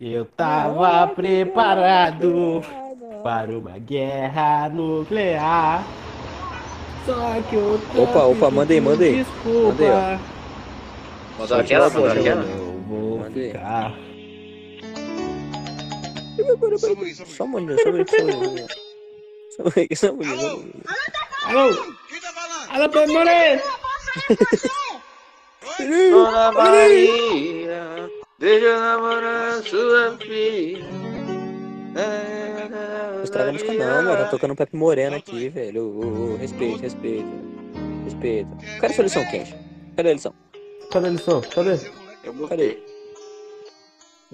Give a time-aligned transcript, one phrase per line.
[0.00, 2.62] Eu tava preparado
[3.24, 5.84] para uma guerra nuclear.
[7.04, 9.16] Só que eu Opa, opa, manda aí, manda aí.
[9.24, 10.20] Desculpa.
[11.38, 12.44] Manda aí, aquela, mandou aquela.
[12.44, 13.46] Eu vou Manda aí.
[13.48, 13.92] ficar.
[16.78, 18.72] Só minuto, só minuto, só minuto.
[19.56, 20.88] Só um minuto, só um minuto, só um minuto.
[21.46, 21.94] Alô?
[22.70, 23.62] Alô, Pedro Moreira?
[26.10, 28.10] Dona Maria,
[28.40, 30.84] namorar sua filha.
[33.14, 34.16] Não estraga a música não, mano.
[34.16, 36.36] Tá tocando Pepe Moreno aqui, velho.
[36.38, 37.28] Respeita, respeita.
[38.04, 38.50] Respeita.
[38.80, 39.54] Cadê sua lição, Kenji?
[39.96, 40.34] Cadê a lição?
[40.90, 41.40] Cadê a lição?
[41.40, 41.72] Cadê?
[42.24, 42.40] Eu Cadê?
[42.40, 42.84] mutei.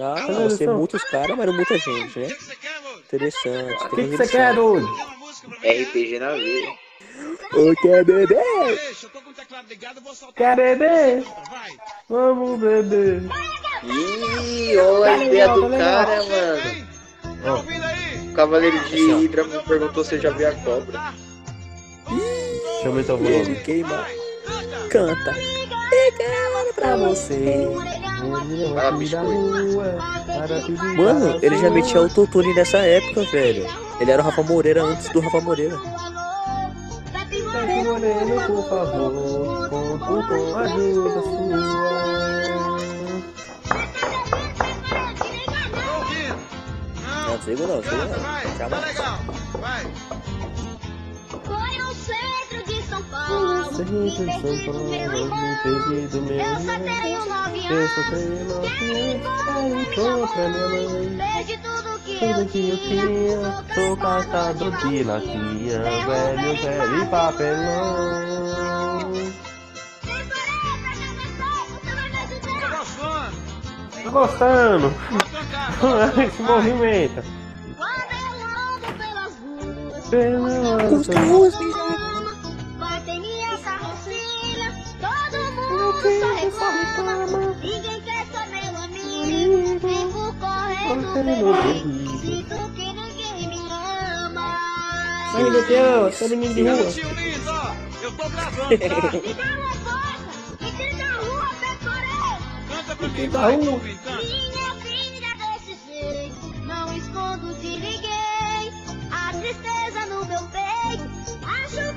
[0.00, 2.28] Ah, Cadê a você multa os caras, mas não multa a gente, né?
[3.06, 3.84] Interessante.
[3.84, 4.86] O que que você quer, doido?
[5.62, 6.87] RPG na veia.
[7.54, 8.26] Ô, quer beber?
[8.66, 10.34] Deixa, eu tô com o teclado ligado, eu vou soltar.
[10.34, 11.24] Quer beber?
[11.50, 11.70] Vai.
[12.08, 13.22] Vamos beber.
[13.84, 16.68] Ih, olha a ideia do cara, mano.
[16.68, 16.88] Hein?
[17.24, 17.44] Ó.
[17.44, 18.28] Tá ouvindo aí?
[18.28, 21.14] O Cavaleiro de Hidra me perguntou se eu já vi a cobra.
[22.08, 23.56] Deixa eu aumentar o volume.
[23.56, 24.06] queima.
[24.90, 25.34] Canta.
[25.90, 27.66] Pegando pra você.
[30.96, 33.66] Mano, ele já metia autotune nessa época, velho.
[34.00, 35.78] Ele era o Rafa Moreira antes do Rafa Moreira.
[37.98, 39.68] Moreno, por favor,
[39.98, 41.56] conto com a ajuda sua.
[47.02, 47.42] Não.
[47.42, 48.20] Sigo não, sigo não.
[48.20, 48.44] vai.
[48.56, 49.18] Tá legal.
[49.58, 49.84] Vai.
[51.44, 53.72] Foi no centro de São Paulo.
[53.72, 54.46] Me perdi
[56.06, 56.48] do meu me irmão.
[56.48, 57.90] Eu só tenho nove anos.
[58.14, 61.34] tenho nove anos, encontra minha mãe.
[61.34, 61.77] Perdi tudo
[62.18, 63.64] Tudo que eu tinha.
[63.74, 68.28] sou catador de latinha, velho, velho e papelão.
[74.02, 74.92] Tô gostando.
[75.80, 77.22] Tô gostando, esse.
[77.76, 79.32] Quando eu ando pelas
[81.28, 81.54] ruas,
[90.94, 91.34] me
[93.70, 94.58] ama.
[95.34, 97.74] Ai, meu Deus, todo menino de rua.
[98.00, 99.12] Eu tô gravando, tá?
[99.12, 101.48] Me dá uma boca e tira da rua.
[102.68, 103.56] Canta pra mim, vai.
[103.56, 104.22] ouvindo, canta.
[104.22, 108.72] Minha filha desse jeito, não escondo de ninguém.
[109.10, 111.04] A tristeza no meu peito,
[111.44, 111.92] acho que eu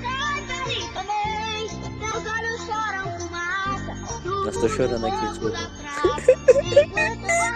[0.94, 1.62] também.
[1.98, 3.92] Meus olhos choram fumaça.
[4.26, 5.60] Nossa, tô chorando aqui, desculpa.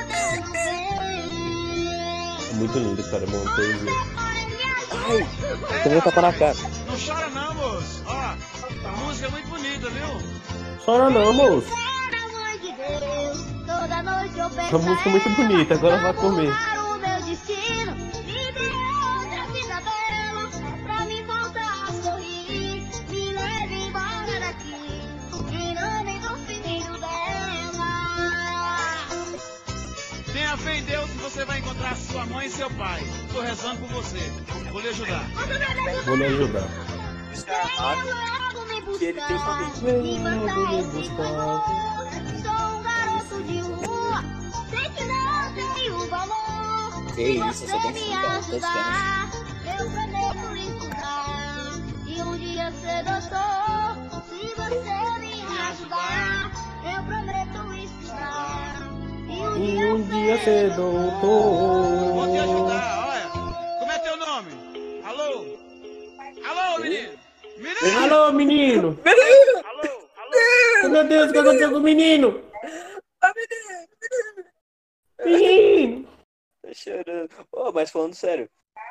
[2.55, 3.91] Muito lindo, cara, uma poesia.
[4.91, 5.27] Ai,
[5.83, 6.55] tomei um tapa na cara.
[6.87, 8.03] Não chora não, moço.
[8.05, 10.07] Ó, a música é muito bonita, viu?
[10.85, 11.67] Chora não, moço.
[12.09, 16.13] Pelo amor de Deus, toda noite eu penso Essa música é muito bonita, agora vai
[16.13, 16.74] comer.
[30.65, 33.03] Fé em Deus que você vai encontrar sua mãe e seu pai.
[33.31, 34.17] Tô rezando por você.
[34.71, 35.29] Vou lhe ajudar.
[36.05, 36.67] Vou lhe ajudar.
[37.77, 39.37] Logo me Que ele tem
[39.81, 41.63] Vem me me esse valor.
[42.41, 44.23] Sou um garoto de rua,
[44.69, 47.13] sei que não tenho valor.
[47.13, 49.24] Que isso, Se você tem me que ajudar,
[59.67, 62.39] um dia ser Vou te doutor.
[62.39, 63.79] ajudar, olha.
[63.79, 64.51] Como é teu nome?
[65.03, 65.45] Alô?
[66.45, 67.11] Alô, menino?
[67.57, 67.99] Menino?
[68.03, 68.99] Alô, menino!
[69.65, 70.09] Alô?
[70.17, 70.89] Alô?
[70.89, 72.41] Meu Deus, o que aconteceu com o menino?
[75.23, 76.07] Menino!
[76.61, 77.29] Tô chorando.
[77.51, 78.49] Ô, mas falando sério,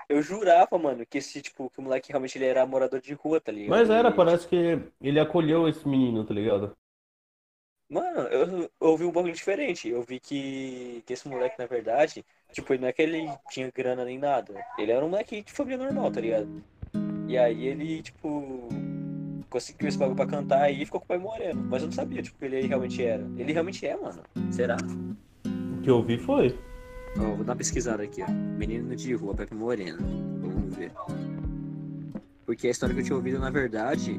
[0.08, 3.40] eu jurava, mano, que esse, tipo, que o moleque realmente ele era morador de rua,
[3.40, 3.70] tá ligado?
[3.70, 6.76] Mas era, parece que ele acolheu esse menino, tá ligado?
[7.94, 9.88] Mano, eu, eu ouvi um bagulho diferente.
[9.88, 13.70] Eu vi que, que esse moleque, na verdade, tipo, ele não é que ele tinha
[13.72, 14.52] grana nem nada.
[14.76, 16.48] Ele era um moleque de família normal, tá ligado?
[17.28, 18.68] E aí ele, tipo,
[19.48, 21.64] conseguiu esse bagulho pra cantar e ficou com o pai moreno.
[21.70, 23.22] Mas eu não sabia, tipo, que ele realmente era.
[23.36, 24.24] Ele realmente é, mano.
[24.50, 24.76] Será?
[25.78, 26.58] O que eu vi foi.
[27.16, 28.28] Ó, vou dar uma pesquisada aqui, ó.
[28.28, 29.98] Menino de rua, Pepe Moreno.
[30.40, 30.90] Vamos ver.
[32.44, 34.16] Porque a história que eu tinha ouvido, na verdade.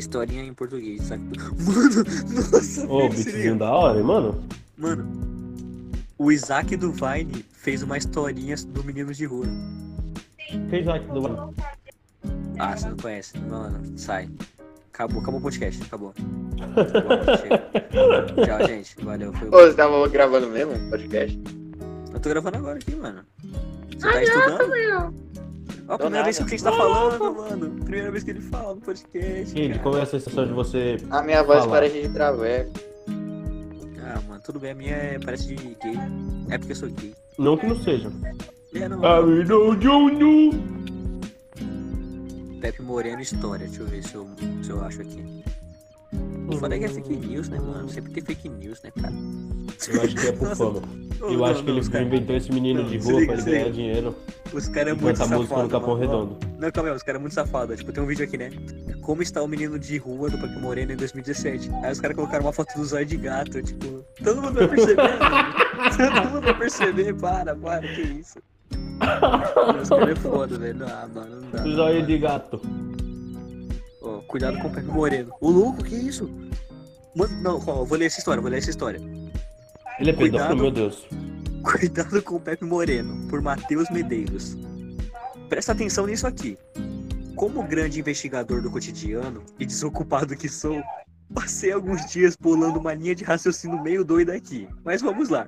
[0.00, 1.22] Historinha em português, sabe?
[1.60, 2.04] Mano,
[2.52, 3.54] nossa, Ô, liga.
[3.54, 4.42] da hora, hein, mano?
[4.76, 5.06] Mano,
[6.18, 9.46] o Isaac do Vine fez uma historinha do Menino de Rua.
[10.68, 11.54] Fez aqui do.
[12.58, 13.38] Ah, você não conhece.
[13.38, 14.28] Mano, sai.
[14.92, 15.82] Acabou, acabou o podcast.
[15.82, 16.12] Acabou.
[18.44, 18.96] Tchau, gente.
[19.02, 19.32] Valeu.
[19.32, 19.48] Foi...
[19.48, 21.38] Ô, você tava gravando mesmo o podcast?
[22.12, 23.22] Eu tô gravando agora aqui, mano.
[23.90, 25.14] Você tá estudando?
[25.90, 26.24] Ó, a primeira nada.
[26.24, 27.84] vez que o Chris tá falando, mano.
[27.84, 29.52] Primeira vez que ele fala no podcast.
[29.54, 29.82] Kid, cara.
[29.82, 30.96] como é a sensação de você.
[31.10, 31.70] A minha voz Fala.
[31.72, 32.70] parece de traveco.
[33.98, 34.70] Ah, mano, tudo bem.
[34.70, 35.98] A minha é, parece de gay.
[36.48, 37.12] É porque eu sou gay.
[37.36, 38.10] Não que não seja.
[38.74, 38.98] É, não.
[39.00, 40.50] Não, não, não.
[42.60, 43.66] Pepe Moreno História.
[43.66, 44.28] Deixa eu ver se eu,
[44.62, 45.42] se eu acho aqui.
[46.48, 47.88] O foda é que é fake news, né, mano?
[47.88, 49.12] Sempre tem fake news, né, cara?
[49.92, 50.82] Eu acho que é por fama.
[51.20, 53.42] Eu não, acho que não, ele cara- inventou esse menino Não, de rua liga, pra
[53.42, 53.70] ganhar liga.
[53.72, 54.16] dinheiro
[54.52, 56.00] Os caras é muito cantar música no safado, Capão mano.
[56.00, 56.36] Redondo.
[56.58, 57.76] Não, calma aí, os caras é muito safados.
[57.78, 58.50] Tipo, tem um vídeo aqui, né?
[59.02, 61.70] Como está o menino de rua do Pepe Moreno em 2017.
[61.82, 64.96] Aí os caras colocaram uma foto do zóio de gato, tipo, todo mundo vai perceber.
[65.96, 68.38] Todo mundo vai perceber, para, para, que isso.
[69.82, 70.84] Os caras é foda, velho.
[70.86, 71.62] Ah, mano, não dá.
[71.76, 72.60] Zóio de gato.
[74.02, 75.32] Ó, cuidado com o Pepe Moreno.
[75.40, 76.30] Ô, louco, que isso?
[77.16, 79.00] Mano, não, ó, vou ler essa história, vou ler essa história.
[80.00, 80.48] Ele é Cuidado.
[80.48, 81.06] pedófilo, meu Deus.
[81.62, 84.56] Cuidado com o Pepe Moreno, por Matheus Medeiros.
[85.46, 86.56] Presta atenção nisso aqui.
[87.36, 90.82] Como grande investigador do cotidiano e desocupado que sou,
[91.34, 94.66] passei alguns dias pulando uma linha de raciocínio meio doida aqui.
[94.82, 95.46] Mas vamos lá.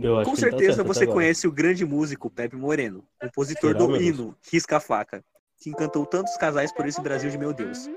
[0.00, 4.36] Com tá certeza certo você conhece o grande músico Pepe Moreno, compositor Será, do hino
[4.52, 5.24] Risca a Faca,
[5.58, 7.88] que encantou tantos casais por esse Brasil de meu Deus.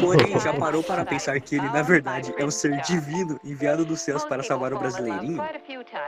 [0.00, 4.00] Porém, já parou para pensar que ele, na verdade, é um ser divino enviado dos
[4.00, 5.42] céus para salvar o brasileirinho?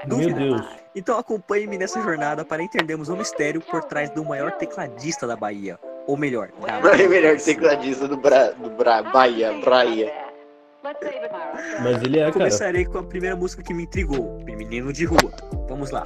[0.06, 0.35] Meu?
[0.35, 0.67] Deus.
[0.94, 5.79] Então acompanhe-me nessa jornada para entendermos o mistério por trás do maior tecladista da Bahia.
[6.06, 6.50] Ou melhor,
[6.82, 8.50] da é melhor tecladista do, Bra...
[8.53, 9.03] do Bra...
[9.03, 10.12] Bahia, Praia.
[10.82, 12.32] Mas ele é, cara.
[12.32, 15.31] Começarei com a primeira música que me intrigou, Menino de Rua.
[15.69, 16.05] Vamos lá.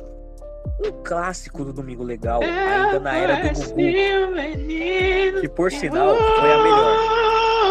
[0.84, 6.62] Um clássico do Domingo Legal, ainda na era do Gugu, que por sinal foi a
[6.62, 7.13] melhor.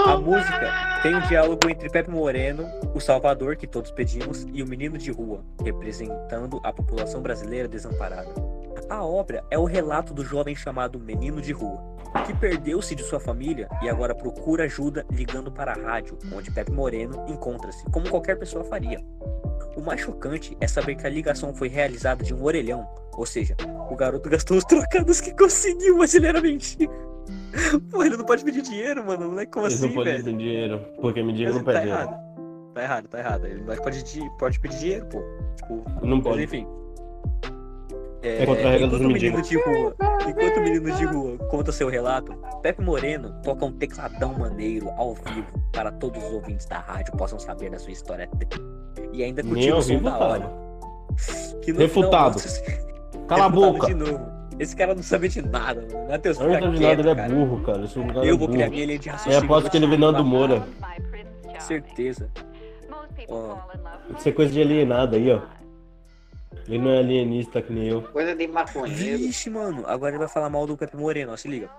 [0.06, 4.68] A música tem um diálogo entre Pepe Moreno, o Salvador, que todos pedimos, e o
[4.68, 8.30] Menino de Rua, representando a população brasileira desamparada.
[8.90, 11.82] A obra é o relato do jovem chamado Menino de Rua,
[12.26, 16.72] que perdeu-se de sua família e agora procura ajuda ligando para a rádio, onde Pepe
[16.72, 19.02] Moreno encontra-se, como qualquer pessoa faria.
[19.76, 23.56] O mais chocante é saber que a ligação foi realizada de um orelhão, ou seja,
[23.90, 26.42] o garoto gastou os trocados que conseguiu, mas ele era.
[27.92, 30.24] Pô, ele não pode pedir dinheiro, mano, não é como Eles assim, não velho?
[30.24, 30.80] ter dinheiro.
[31.02, 32.04] Porque mendigo Mas não tá pede dinheiro.
[32.04, 32.24] errado.
[32.74, 33.46] Tá errado, tá errado.
[33.46, 34.04] Ele não pode,
[34.40, 35.24] pode pedir dinheiro, pô.
[35.56, 36.44] Tipo, Não mas pode.
[36.44, 36.68] enfim.
[38.24, 39.96] É contra a regra dos enquanto o menino de rua,
[40.28, 45.14] enquanto o menino de rua conta seu relato, Pepe Moreno toca um tecladão maneiro ao
[45.14, 48.30] vivo para todos os ouvintes da rádio possam saber da sua história.
[49.12, 50.40] E ainda curtir ao o som da hora.
[50.40, 51.60] tava.
[51.62, 52.40] Que no Refutado.
[52.40, 53.88] final, Cala a boca.
[53.88, 54.26] De novo.
[54.60, 56.08] Esse cara não sabe de nada, mano.
[56.10, 57.84] Matheus, Não fica sabe de nada, ele é burro, cara.
[57.84, 59.46] Esse cara Eu é vou criar minha linha de Eu raciocínio.
[59.46, 60.68] aposto que ele vê Nando Moura.
[61.60, 62.30] Certeza.
[63.30, 63.58] Ó.
[64.18, 65.42] Isso é coisa de alienado aí, ó.
[66.68, 68.02] Ele não é alienista que nem eu.
[68.02, 69.18] Coisa de maconheiro.
[69.18, 71.70] Vixe, mano, agora ele vai falar mal do Pepe Moreno, ó, se liga.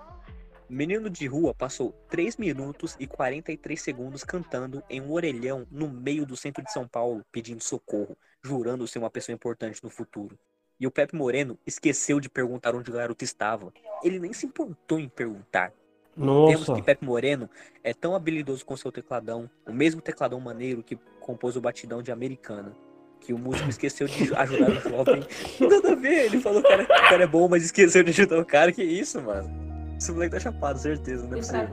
[0.67, 6.25] Menino de rua passou 3 minutos e 43 segundos cantando em um orelhão no meio
[6.25, 10.37] do centro de São Paulo, pedindo socorro, jurando ser uma pessoa importante no futuro.
[10.79, 13.71] E o Pepe Moreno esqueceu de perguntar onde o garoto estava.
[14.03, 15.71] Ele nem se importou em perguntar.
[16.15, 16.75] Temos Nossa.
[16.75, 17.49] que Pepe Moreno
[17.83, 22.11] é tão habilidoso com seu tecladão, o mesmo tecladão maneiro que compôs o batidão de
[22.11, 22.71] Americana,
[23.19, 25.27] que o músico esqueceu de ajudar o jovem.
[25.59, 28.11] Nada a ver, ele falou que o cara, o cara é bom, mas esqueceu de
[28.11, 28.71] ajudar o cara.
[28.71, 29.49] Que isso, mano?
[29.97, 31.69] Esse moleque tá chapado, certeza, não é possível.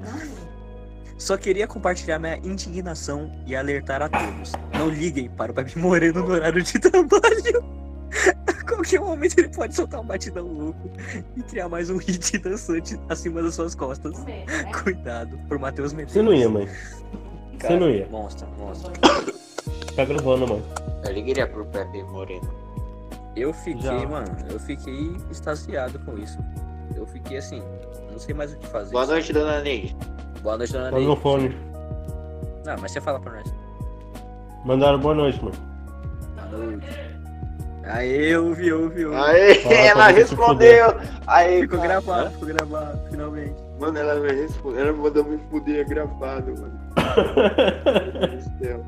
[1.18, 4.52] Só queria compartilhar minha indignação e alertar a todos.
[4.73, 7.81] Não liguem para o Pepe Moreno no horário de trabalho.
[8.82, 10.90] Qualquer momento ele pode soltar um batidão louco
[11.36, 14.12] e criar mais um hit dançante acima das suas costas.
[14.82, 16.12] Cuidado, por Matheus Medeiros.
[16.14, 16.66] Você não ia, mãe.
[17.60, 18.08] Cara, Você não ia.
[18.10, 18.90] Mostra, mostra.
[19.94, 20.62] Tá gravando, mãe.
[21.04, 22.52] Eu ligaria pro Pepe Moreno.
[23.36, 24.08] Eu fiquei, Já.
[24.08, 26.36] mano, eu fiquei extasiado com isso.
[26.96, 27.62] Eu fiquei assim,
[28.10, 28.90] não sei mais o que fazer.
[28.90, 29.96] Boa noite, dona Neide.
[30.42, 31.22] Boa noite, dona Fala no Neide.
[31.22, 31.56] fone.
[32.66, 33.54] Não, mas você fala pra nós.
[34.64, 35.52] Mandaram boa noite, mãe.
[36.50, 37.12] Boa noite.
[37.92, 39.16] Aê, ouvi, ouvi, ouvi.
[39.16, 40.94] Aê, Fala, ela respondeu.
[41.26, 41.88] Aê, Ficou cara.
[42.00, 43.54] gravado, ficou gravado, finalmente.
[43.78, 44.80] Mano, ela me respondeu.
[44.80, 46.80] Ela mandou me fuder gravado, mano.
[46.96, 48.84] Meu Deus do céu.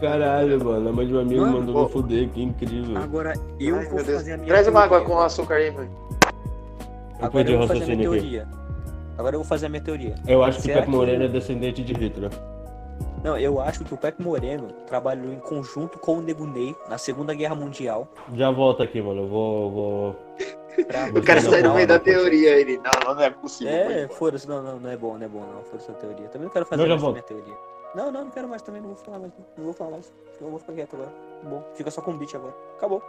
[0.00, 0.88] Caralho, mano.
[0.88, 1.84] A mãe de um amigo Mano, mandou ó.
[1.84, 2.28] me fuder.
[2.30, 2.96] Que incrível.
[2.96, 5.90] Agora eu Ai, vou fazer a minha Traz uma água com açúcar aí, mano.
[7.20, 8.18] Eu Agora eu vou fazer a minha aqui.
[8.20, 8.48] teoria.
[9.18, 10.14] Agora eu vou fazer a minha teoria.
[10.26, 12.30] Eu acho que Será Pepe que- Moreno é descendente de Hitler.
[13.22, 16.96] Não, eu acho que o Pepe Moreno trabalhou em conjunto com o Nego Ney na
[16.96, 18.08] Segunda Guerra Mundial.
[18.32, 19.22] Já volto aqui, mano.
[19.22, 19.70] Eu vou.
[19.70, 20.16] vou...
[21.14, 22.78] O cara sai no meio da teoria, ele.
[22.78, 23.74] Não, não, não é possível.
[23.74, 25.62] É, foda-se, não, não, não é bom, não é bom, não.
[25.64, 26.28] Foda-se a teoria.
[26.28, 27.54] Também não quero fazer Não, mais minha teoria.
[27.94, 29.32] Não, não, não quero mais também, não vou falar mais.
[29.58, 30.12] Não vou falar mais.
[30.40, 31.12] Eu vou ficar quieto agora.
[31.42, 32.54] Bom, fica só com o beat agora.
[32.76, 33.02] Acabou.